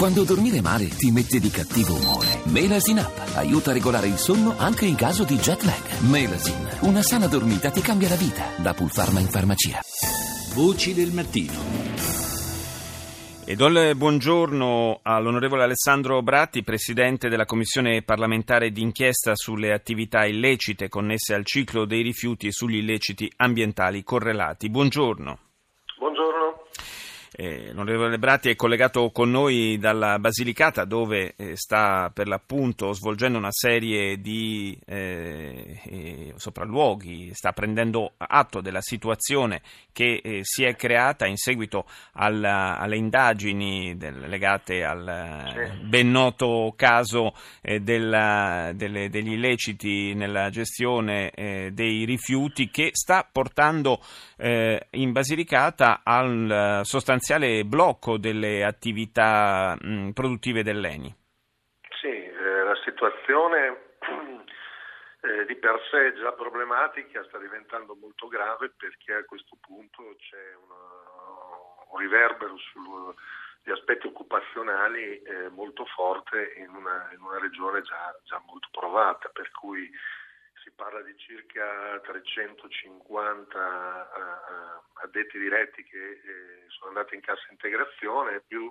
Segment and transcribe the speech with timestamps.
[0.00, 2.40] Quando dormire male ti mette di cattivo umore.
[2.44, 6.00] Melasin Up aiuta a regolare il sonno anche in caso di jet lag.
[6.08, 8.46] Melasin, una sana dormita ti cambia la vita.
[8.56, 9.78] Da Pulpharma in farmacia.
[10.54, 11.52] Voci del mattino.
[13.44, 20.88] E do il buongiorno all'onorevole Alessandro Bratti, presidente della Commissione parlamentare d'inchiesta sulle attività illecite
[20.88, 24.70] connesse al ciclo dei rifiuti e sugli illeciti ambientali correlati.
[24.70, 25.49] Buongiorno.
[27.42, 33.38] Eh, l'onorevole Bratti è collegato con noi dalla Basilicata dove eh, sta per l'appunto svolgendo
[33.38, 40.76] una serie di eh, eh sopralluoghi, sta prendendo atto della situazione che eh, si è
[40.76, 49.08] creata in seguito alla, alle indagini del, legate al ben noto caso eh, della, delle,
[49.08, 51.32] degli illeciti nella gestione
[51.72, 54.02] dei rifiuti che sta portando
[54.36, 59.76] in Basilicata al sostanziale sostanziale blocco delle attività
[60.12, 61.14] produttive dell'ENI.
[62.00, 63.94] Sì, eh, la situazione
[65.22, 70.54] eh, di per sé già problematica sta diventando molto grave perché a questo punto c'è
[70.64, 70.82] una,
[71.92, 78.42] un riverbero sugli aspetti occupazionali eh, molto forte in una, in una regione già, già
[78.46, 79.88] molto provata, per cui
[80.62, 88.42] si parla di circa 350 uh, addetti diretti che eh, sono andati in cassa integrazione,
[88.46, 88.70] più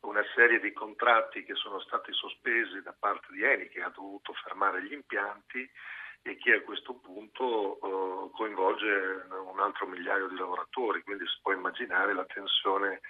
[0.00, 4.32] una serie di contratti che sono stati sospesi da parte di Eni che ha dovuto
[4.32, 5.68] fermare gli impianti
[6.22, 7.78] e che a questo punto
[8.34, 13.00] coinvolge un altro migliaio di lavoratori, quindi si può immaginare la tensione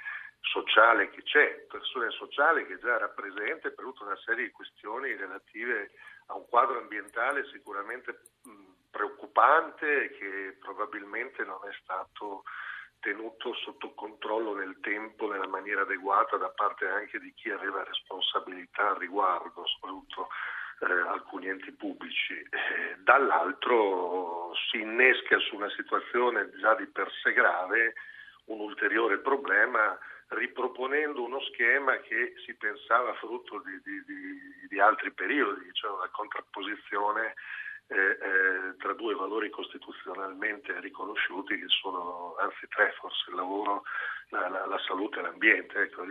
[0.41, 5.91] sociale che c'è, tensione sociale che già rappresenta per tutta una serie di questioni relative
[6.31, 8.20] a un quadro ambientale sicuramente
[8.91, 12.45] preoccupante che probabilmente non è stato
[13.00, 18.91] tenuto sotto controllo nel tempo nella maniera adeguata da parte anche di chi aveva responsabilità
[18.91, 20.28] al riguardo, soprattutto
[20.81, 22.34] eh, alcuni enti pubblici.
[22.34, 27.94] Eh, dall'altro si innesca su una situazione già di per sé grave
[28.47, 29.99] un ulteriore problema
[30.31, 36.09] riproponendo uno schema che si pensava frutto di, di, di, di altri periodi, cioè una
[36.11, 37.35] contrapposizione
[37.89, 43.83] eh, eh, tra due valori costituzionalmente riconosciuti che sono, anzi tre forse, il lavoro,
[44.29, 45.83] la, la, la salute e l'ambiente.
[45.83, 46.05] Ecco,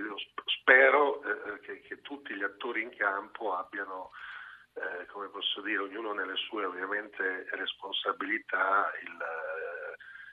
[0.45, 4.11] spero eh, che, che, tutti gli attori in campo abbiano,
[4.73, 9.17] eh, come posso dire, ognuno nelle sue ovviamente responsabilità il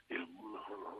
[0.07, 0.27] il,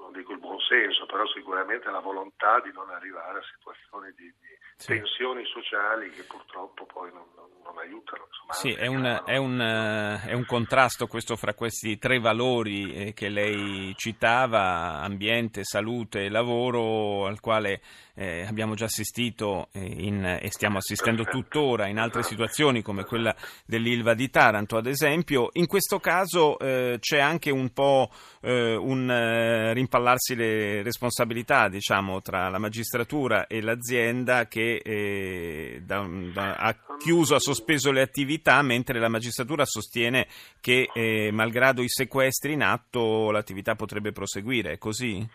[0.08, 4.24] non dico il buon senso, però sicuramente la volontà di non arrivare a situazioni di,
[4.40, 4.88] di sì.
[4.88, 8.28] tensioni sociali che purtroppo poi non, non, non aiutano.
[8.28, 13.14] Insomma, sì, è un, è, un, è un, contrasto questo fra questi tre valori eh,
[13.14, 17.82] che lei citava, ambiente, salute e lavoro, al quale
[18.16, 23.36] eh, abbiamo già assistito eh, in, e stiamo assistendo tuttora in altre situazioni come quella
[23.66, 25.50] dell'Ilva di Taranto, ad esempio.
[25.54, 28.10] In questo caso eh, c'è anche un po'
[28.42, 36.08] eh, un eh, rimpallarsi le responsabilità, diciamo, tra la magistratura e l'azienda che eh, da,
[36.34, 40.28] da, ha chiuso, ha sospeso le attività, mentre la magistratura sostiene
[40.62, 44.74] che, eh, malgrado i sequestri in atto, l'attività potrebbe proseguire.
[44.74, 45.28] È così?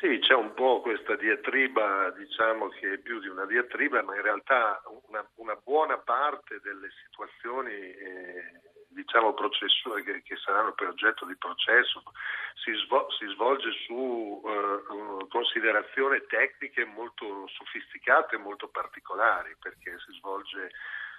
[0.00, 4.22] Sì, c'è un po' questa diatriba, diciamo che è più di una diatriba, ma in
[4.22, 8.67] realtà una, una buona parte delle situazioni eh,
[9.02, 12.02] diciamo, che, che, saranno per oggetto di processo.
[12.54, 20.16] Si, svol- si svolge su uh, considerazioni tecniche molto sofisticate e molto particolari, perché si
[20.18, 20.70] svolge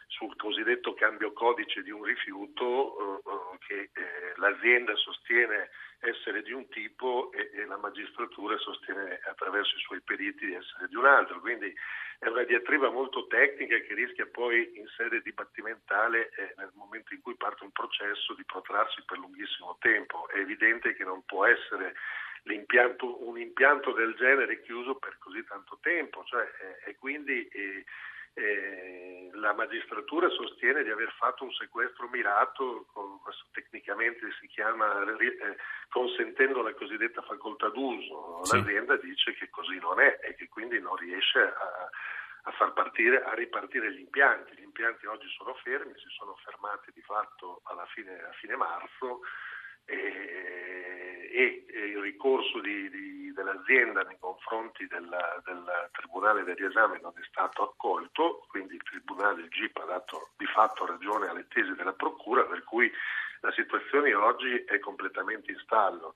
[0.08, 5.70] sul cosiddetto cambio codice di un rifiuto uh, uh, che eh, l'azienda sostiene
[6.00, 10.88] essere di un tipo e, e, la magistratura sostiene attraverso i suoi periti di essere
[10.88, 11.40] di un altro.
[11.40, 11.74] Quindi
[12.20, 17.22] è una diatriba molto tecnica che rischia poi in sede dibattimentale, eh, nel momento in
[17.22, 20.28] cui parte un processo, di protrarsi per lunghissimo tempo.
[20.30, 21.96] È evidente che non può essere
[22.44, 27.86] un impianto del genere chiuso per così tanto tempo, cioè, eh, e quindi eh,
[28.34, 33.20] eh, la magistratura sostiene di aver fatto un sequestro mirato, con,
[33.52, 35.58] tecnicamente si chiama eh,
[35.90, 38.44] consentendo la cosiddetta facoltà d'uso.
[38.44, 38.58] Sì.
[38.58, 41.90] L'azienda dice che così non è e che quindi non riesce a,
[42.44, 44.56] a far partire, a ripartire gli impianti.
[44.56, 49.22] Gli impianti oggi sono fermi, si sono fermati di fatto alla fine, a fine marzo
[49.86, 53.09] e, e, e il ricorso di, di,
[53.44, 59.42] dell'azienda nei confronti della, del Tribunale del riesame non è stato accolto, quindi il Tribunale,
[59.42, 62.92] il GIP ha dato di fatto ragione alle tesi della Procura, per cui
[63.42, 66.14] la situazione oggi è completamente in stallo.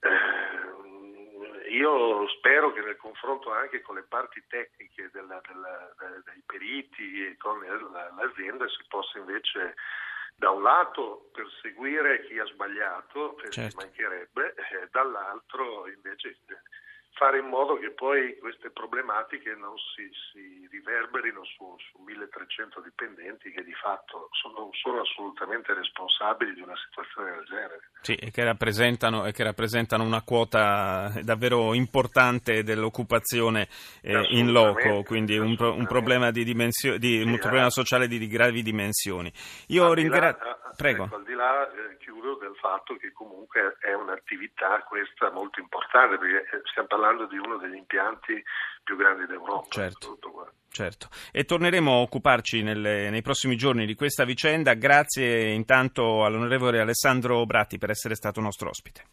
[0.00, 5.94] Eh, io spero che nel confronto anche con le parti tecniche della, della,
[6.24, 7.60] dei periti e con
[8.16, 9.74] l'azienda si possa invece
[10.38, 13.76] da un lato perseguire chi ha sbagliato, certo.
[13.76, 16.38] mancherebbe, e dall'altro invece
[17.18, 23.50] fare in modo che poi queste problematiche non si, si riverberino su, su, 1300 dipendenti
[23.50, 27.80] che di fatto sono, sono, assolutamente responsabili di una situazione del genere.
[28.00, 33.68] Sì, e che rappresentano, e che rappresentano una quota davvero importante dell'occupazione
[34.00, 37.70] eh, in loco, quindi un, un, problema, di dimensio- di, sì, un problema eh.
[37.70, 39.32] sociale di, di, gravi dimensioni.
[39.68, 40.57] Io ringrazio...
[40.76, 41.04] Prego.
[41.04, 46.18] Ecco, al di là, eh, chiudo, del fatto che comunque è un'attività questa molto importante,
[46.18, 48.42] perché eh, stiamo parlando di uno degli impianti
[48.82, 49.68] più grandi d'Europa.
[49.68, 50.18] Certo.
[50.70, 54.74] Certo, e torneremo a occuparci nelle, nei prossimi giorni di questa vicenda.
[54.74, 59.06] Grazie intanto all'onorevole Alessandro Bratti per essere stato nostro ospite.